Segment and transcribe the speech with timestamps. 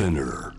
[0.00, 0.54] Spinner.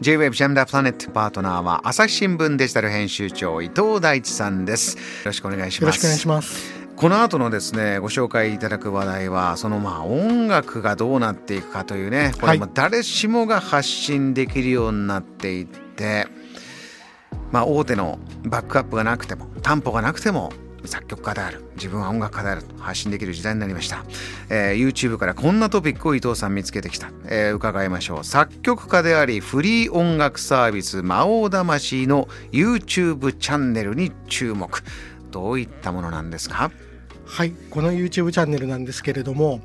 [0.00, 4.96] J-Wave ジャムダープラネットパートナーは朝日新聞デジタル編集長伊藤大地さんです。
[4.96, 5.82] よろしくお願いします。
[5.82, 6.74] よろしくお願いします。
[6.96, 16.26] この後のですねご紹介いただく話題はそのまあ音楽がどうなっていくかというねこれも誰しもが発信できるようになっていって、
[17.52, 20.52] まあ大手のバックアップがなくても担保がなくても
[20.86, 24.04] 作曲家である自分は音楽家であると発信できる時代になりました、
[24.48, 28.24] えー YouTube からこんなトピックを伊藤さん見つけてきた、えー伺いましょう。
[28.24, 34.82] 作曲家でありフリー音楽サービス魔王魂の YouTube チャンネルに注目。
[35.30, 36.70] どういったものなんですか？
[37.24, 39.60] はいこの YouTube チャンネルなんですけれども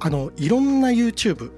[0.00, 1.50] あのいろんな YouTube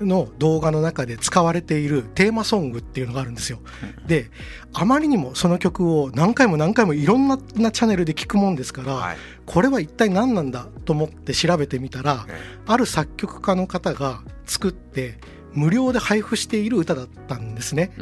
[0.00, 3.60] の動画の中で使われているテーマソングっていうのがあるんですよ。
[4.06, 4.30] で
[4.72, 9.16] あまりにもその曲を何回も何回もいろんなチャンネルで聞くもんですから、はい。
[9.46, 15.18] これは一体何なんだと思って調べてみたら、えある作曲家の方が作って
[15.52, 17.92] 無料で配布している歌だったんですね。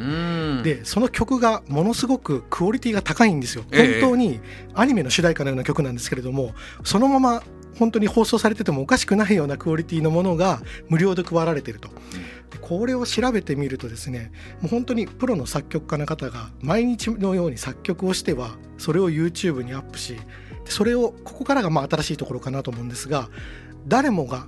[0.63, 3.65] でその曲がものすごくクオリティが高いんですよ。
[3.73, 4.01] ええ。
[4.01, 4.41] 本当に
[4.75, 6.53] アニメの主題歌のような曲なんですけれども
[6.85, 7.43] そのまま
[7.79, 11.89] 本当に放送されててもおかしくないようなクオリティのものが無料で配られていると。
[12.51, 20.15] でこれを調べてみるとですねもう本当にプロの作曲家の方が毎日のように作曲をしてはそれを YouTube にアップし
[20.65, 23.29] でそれをここからがまあ新しいところかなと思うんですが
[23.87, 24.47] 誰もが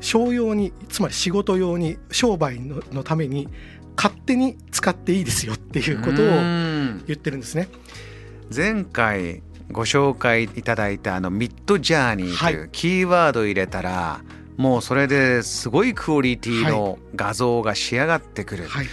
[0.00, 3.48] 商用につまり仕事用に商売ののために
[3.96, 6.26] 勝手に使っていいですよっていうことを
[7.06, 7.68] 言ってるんですね。
[8.54, 14.20] 前回ご紹介いただいたあのミッドジャーニーといはうキーワードを入れたら、
[14.56, 18.86] もうそれですごいクオリティの画像が仕上がってくる、はい、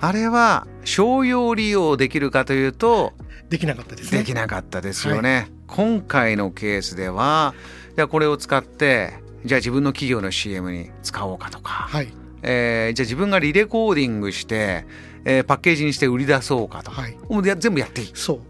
[0.00, 3.12] あれは商用利用できるかというと
[3.48, 4.18] できなかったですね。
[4.18, 7.54] できなかったですよね、今回のケースでは
[7.94, 9.14] じゃあこれを使って
[9.44, 12.08] じゃあ自分の企業の CM に使おうかとか、はい、
[12.42, 14.86] えーじゃあ自分がリレコーディングして、
[15.24, 18.10] えーパッケージにして売り出そうかとか、はい、もうや全部やっていい。
[18.14, 18.40] そう。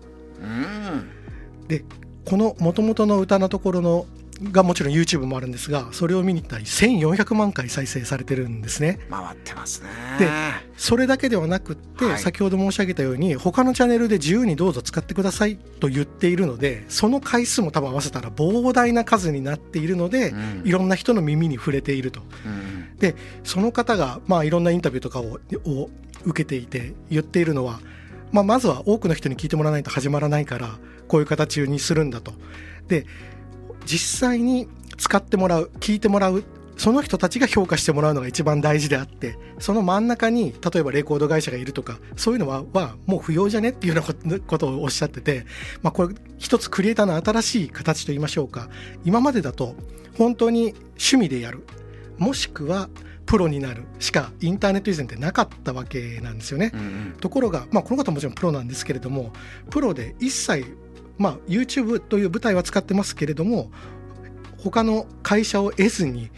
[0.42, 1.13] うん
[1.68, 1.84] で
[2.24, 4.06] この元々の歌のところの
[4.42, 8.98] がもちろん YouTube もあるんですがそれを見に行ったら1400万回再生されてるんですね。
[9.08, 9.88] 回ってますね。
[10.18, 10.28] で
[10.76, 22.20] それだけではなくって、はい先ほど申し上げたように他のチャンネルで自由にどうぞ使ってくださいと言っているのでその回数も多分合わせたら膨大な数になっているので、うんいろんな人の耳に触れていると。
[22.44, 25.90] うんでその方が、まあ、いろんなインタビューとかをを
[26.24, 27.80] 受けていて言っているのは、
[28.32, 30.78] まあ、まずは多くの人に聞いてもらわないと始まらないから
[31.08, 32.32] こういう形にするんだと。
[32.88, 33.06] で
[33.86, 36.44] 実際に使ってもらう聞いてもらう
[36.76, 45.46] その人たちが評価してもらうのが一番大事であってその真ん中に例えばレコード会社がいるとかそういうのははもう不要じゃねっていうようなことことをおっしゃってて、
[45.82, 48.68] まあ、これ一つクリエイターの新しい形といいましょうか
[49.04, 49.74] 今までだと
[50.18, 51.64] 本当に趣味でやる
[52.18, 52.88] もしくは
[53.26, 56.72] プロになるしかインターネット以前ってなかったわけなんですよね。
[56.74, 59.32] うんうんところが、まあ、この方もちろんプロなんですけれども
[59.70, 60.66] プロで一切、
[61.18, 63.70] まあ、YouTube という舞台は使ってますけれども
[64.58, 66.30] 他の会社を得ずに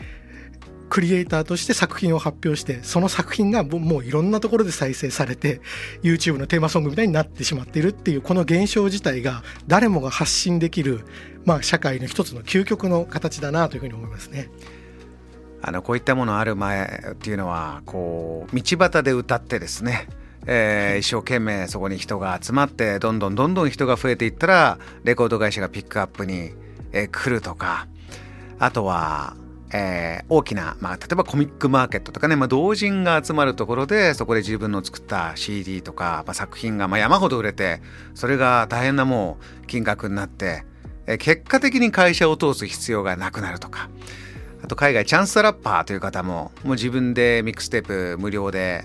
[0.89, 5.61] クリエイターとして作品を発表してその作品がもういろんなところで再生されて
[6.03, 11.05] YouTube のテーマソングみたいになってしまっているっていうこの現象自体が誰もが発信できる、
[11.45, 14.49] まあ、社会の一つの究極の形だなというふうに思いますね。
[15.63, 20.07] あのこういったものある前っていうのはこう道端で歌ってですね、
[20.47, 26.53] えー一生懸命そこに人が集まってどんどんどんどん人が増えていったらレコード会社がピックアップに、
[26.93, 27.89] えー来るとか
[28.59, 29.37] あとは、
[29.73, 37.81] えー大きな、まあ、例えばコミックマーケットとかね、まあ、同人が集まるところでそこで自分の作った CD とか、まあ、作品がまあ山ほど売れて
[38.15, 40.65] それが大変なもう金額になって、
[41.07, 43.89] えー結果的に会社を通す必要がなくなるとか。
[44.63, 48.85] あと海外チャンスラッパーという方ももう自分でミックステープ無料で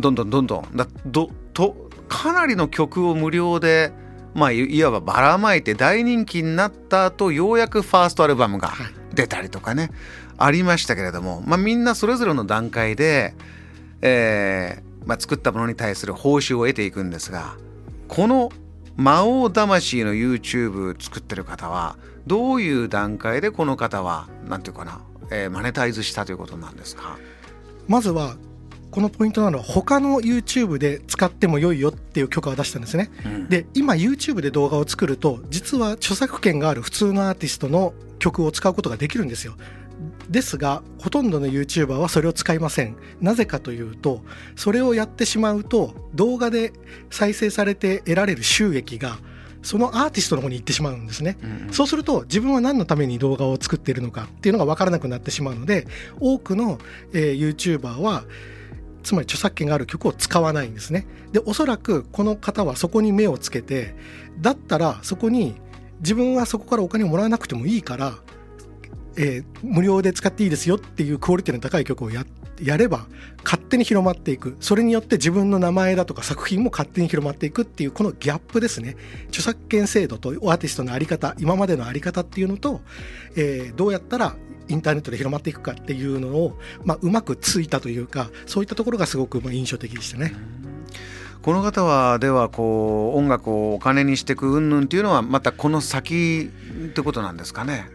[0.00, 0.76] どんどんどんどん。
[0.76, 3.92] だどとかなりの曲を無料で
[4.34, 8.86] まあいいわばばらまいて大人気になった後ようやくファーストアルバムがはい。
[9.12, 9.90] 出たりとかね
[10.38, 13.34] ありましたけれども、まあ、みんなそれぞれの段階で、
[14.02, 17.56] えーまあ、作ったものに対する報酬を得ていくんですが
[18.06, 18.50] この
[18.94, 25.00] 魔王魂の YouTube 作ってる方はどういう段階でこの方はなんていうかな、
[25.32, 27.18] えーマネタイズしたということなんですか？
[27.88, 28.36] まずは
[28.90, 33.10] このポイントなのは他の YouTube で使っても良いよっていう許可を出したんですね。
[33.24, 39.54] うんで今 YouTube で動画を作ると実は著作権がある普通のアーティストの曲を使うことができるんですよ。
[40.28, 42.96] ですがほとんどの YouTuber はそれを使いません。
[43.20, 44.22] なぜかというと
[44.56, 46.72] それをやってしまうと動画で
[47.10, 49.18] 再生されて得られる収益が
[49.62, 55.86] そのアーティストの方に行ってしまうんですね、うんうん、そうすると自分は何のために動画を作っているのかっていうのが分からなくなってしまうので
[56.18, 56.78] 多くの、
[57.12, 58.24] えー、YouTuber は
[59.02, 61.06] つまり著作権がある曲を使わないんですね。
[61.32, 63.94] でおそらくこの方はそこに目をつけて
[64.40, 65.54] だったらそこに
[66.00, 68.18] 自分はそこからお金をもらわなくてもいいから
[69.16, 72.26] えー、無料で使っていいですよっていうクオリティの高い曲をやっ
[72.62, 73.06] やれば
[73.44, 74.56] 勝手に広まっていく。
[74.60, 78.96] それによって自分の名前だとか作品も勝手に広まっていくっていうこのギャップですね。
[79.28, 82.80] 著作権制度とアーティストの在り方今までの在り方っていうのと、
[83.36, 84.36] えー、どうやったら
[84.68, 90.34] インターネットで広まっていくかっていうのを、まあ、うまくついたというかそういったところがすごく印象的でしたね。
[91.42, 96.50] この方はではこう音楽をお金にしていく云々っていうのはまたこの先
[96.84, 97.88] ってことなんですかね。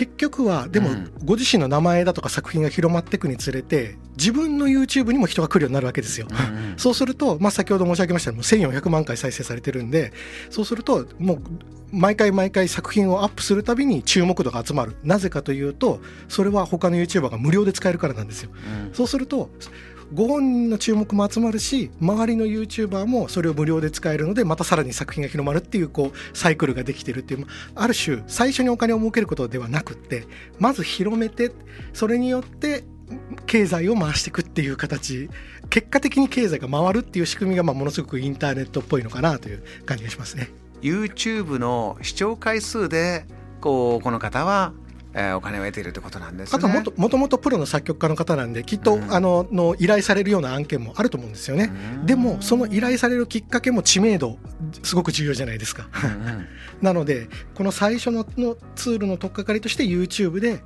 [0.00, 0.88] 結局はでも
[1.26, 6.26] ご自身の名前だとか作品が広まっていくにつれて自分の YouTube にも人が来るようになるわけですよ。
[6.30, 10.14] うんうん、そうすると、まあ、先ほど申し上げましたように1400万回再生されてるんで
[10.48, 11.40] そうするともう
[11.92, 18.52] 毎回毎回作品をアップするたびに注目度が集まるなぜかというとそれは他の YouTuber が無料で使えるからなんですよ。
[18.86, 19.50] うん、そうすると
[20.12, 30.26] ご本人の注目も集まるし周りの YouTuber もそれを無料で使えるのでまたさらに作品が広まるっていうこうサイクルができてるっていうある種最初にお金を儲けることではなくって
[30.58, 31.52] まず広めて
[31.92, 32.84] それによって
[33.46, 35.28] 経済を回していくっていう形
[35.68, 40.50] 結果的に経済が回るっていう仕組みがまあものすごくインターネットっぽいのかなという感じがしますね。
[40.82, 43.26] YouTube の視聴回数で
[43.60, 44.72] こうこの方は
[45.12, 54.38] えー、お金を得ているということなんです、ね、あともともともとプロの作曲家の方なんできっと、うん、あのの依頼されるような案件もあると思うんですよね、うん、でもその依頼されるきっかけも知名度
[54.82, 56.46] すごく重要じゃないですか、うん、
[56.80, 60.62] なのでこの最初ののツールの取っかかりとして YouTube で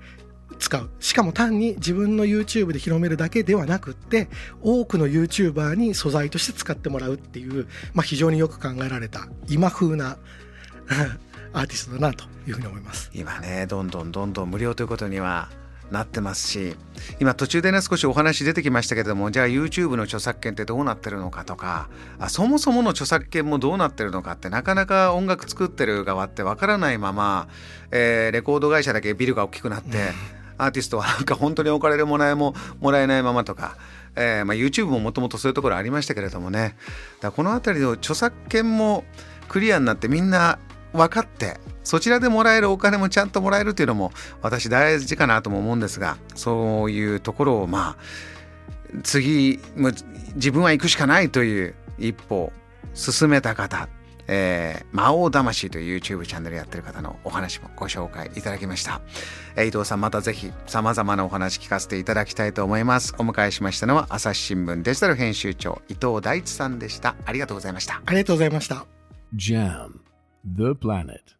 [0.58, 0.88] 使う。
[1.00, 4.29] しかも単に自分の YouTube で広めるだけではなくって
[4.62, 10.17] 多くの YouTuber に素材として使ってもらうっていう、まあ、非常によく考えられた今風な
[11.55, 15.49] アーティストだなというふうに思います今ねどんどんどんどん無料ということには
[15.91, 16.77] なってますし
[17.21, 27.49] 今途中でね少しお話出てきましたけれどもじゃあ YouTube の著作権ってどうなってるのかとかあそもそもの著作権もどうなってるのかってなかなか音楽作ってる側ってわからないまま、
[27.93, 30.12] えー、レコード会社だけビルが大きくなって、
[30.59, 33.77] アーティストはなんか本当にお金でもらえももらえないままとか。
[34.17, 36.77] えーまあ、YouTube ももともとそういうところありましたけれどもね
[37.21, 39.03] だこの辺りの著作権も
[39.49, 40.61] クリアになってみんな
[40.94, 49.58] 分かってそちらでもらえるお金もちゃんともらえるっていうのも私大事かなとも思うんですがそういうところをまあ次
[50.37, 52.52] 自分は行くしかないという一歩
[52.94, 53.88] 進めた方
[54.26, 59.00] えー、魔王魂という YouTube チャンネルやってる方のお話もご紹介いただきました。
[59.56, 63.14] えー、伊藤さんまたぜひ様々なお話聞かせていただきたいと思います。
[63.19, 67.17] お迎えしましたのは朝日新聞デジタル編集長伊藤大地さんでした。
[67.26, 68.00] ありがとうございました。
[68.05, 68.87] ありがとうございました。
[69.37, 70.13] JAM
[70.46, 71.33] The Planet